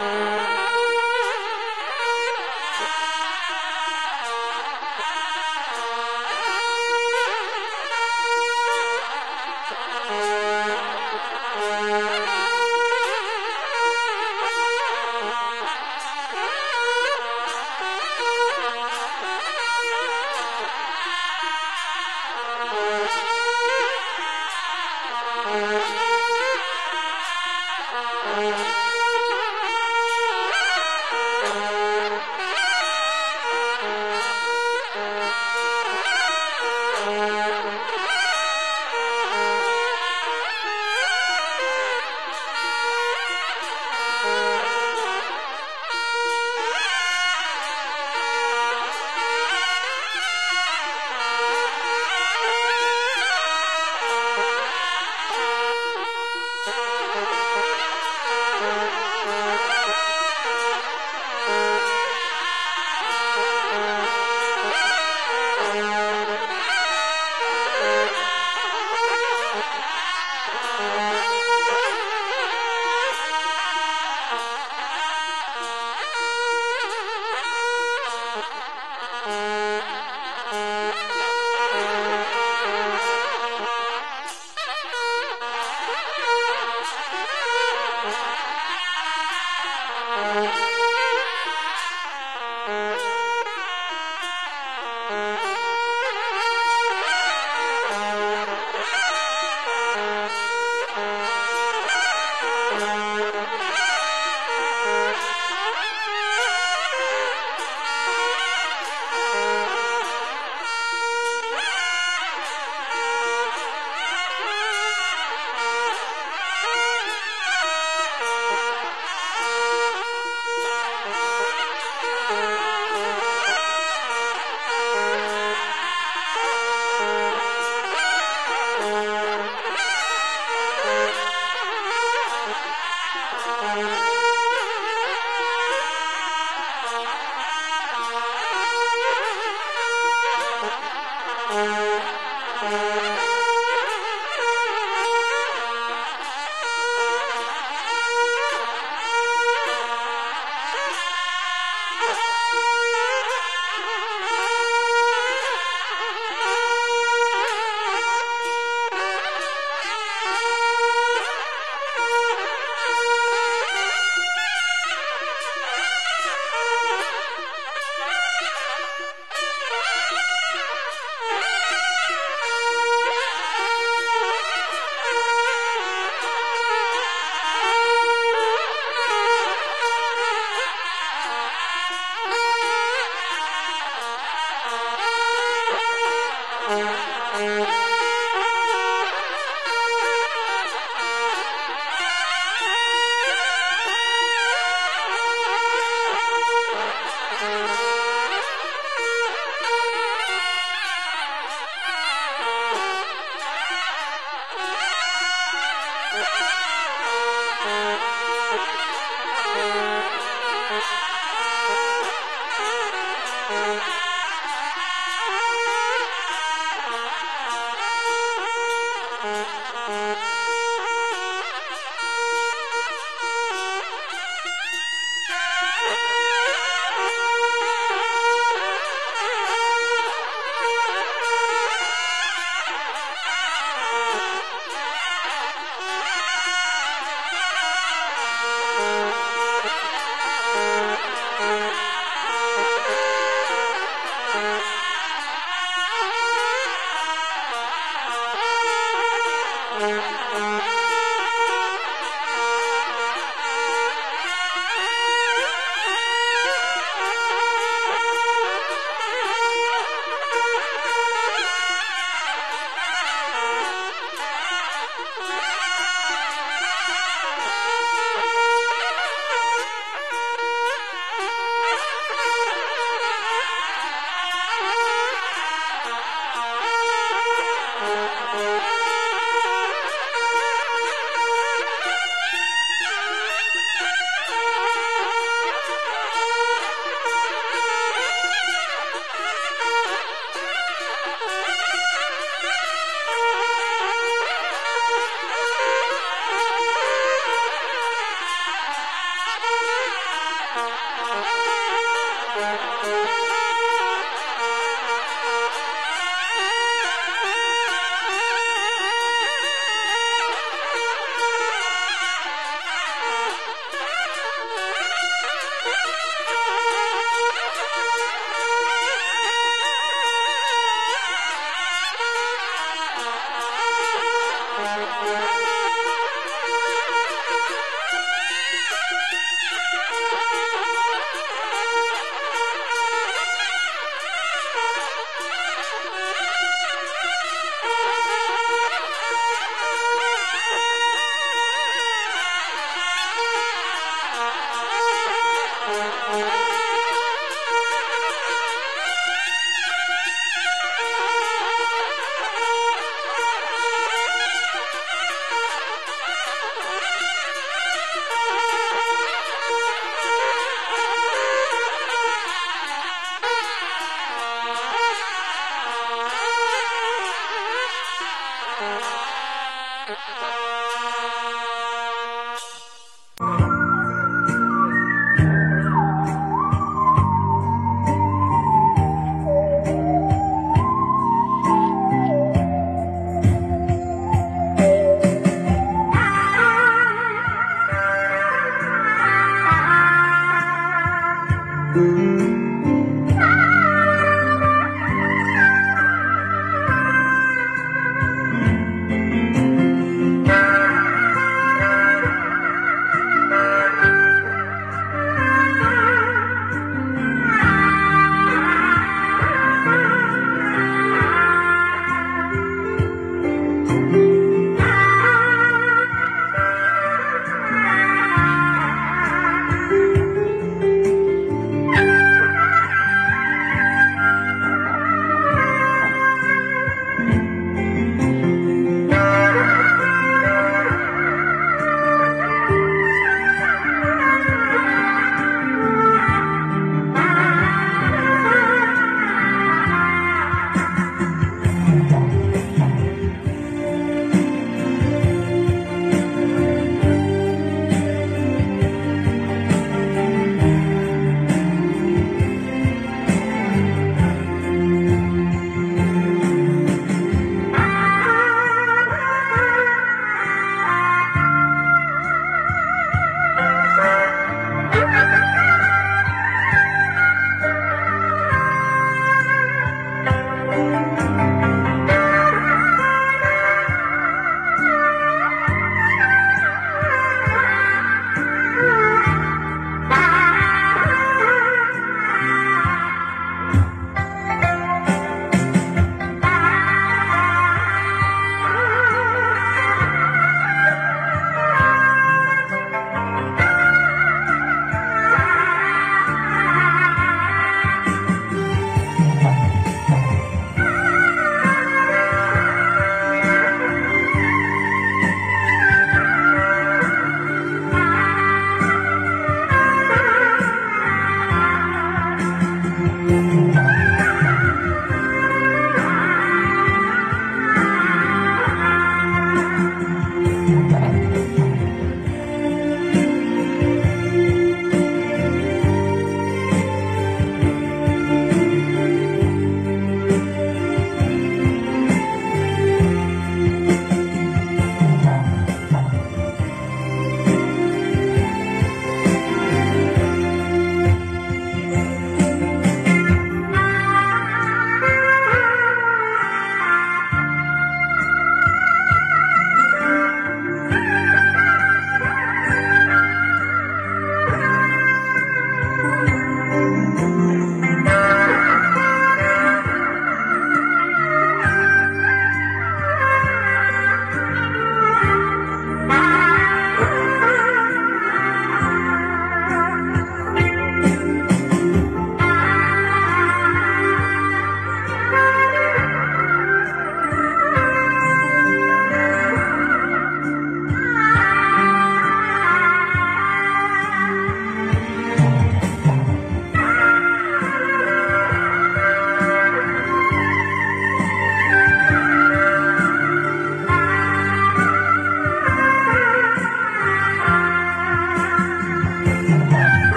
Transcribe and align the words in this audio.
Música 0.00 0.57